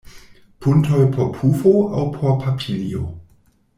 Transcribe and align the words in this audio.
Puntoj 0.65 1.01
por 1.17 1.29
pufo 1.35 1.73
aŭ 1.99 2.07
por 2.17 2.33
papilio? 2.47 3.05